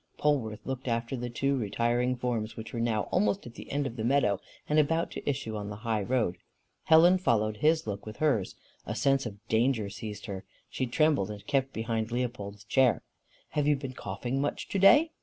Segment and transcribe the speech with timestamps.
[0.17, 3.97] Polwarth looked after the two retiring forms, which were now almost at the end of
[3.97, 6.39] the meadow, and about to issue on the high road.
[6.85, 8.55] Helen followed his look with hers.
[8.87, 10.43] A sense of danger seized her.
[10.71, 13.03] She trembled, and kept behind Leopold's chair.
[13.49, 15.11] "Have you been coughing much to day?"